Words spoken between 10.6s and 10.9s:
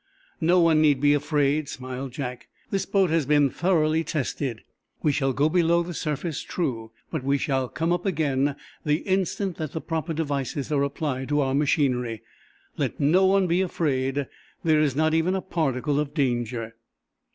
are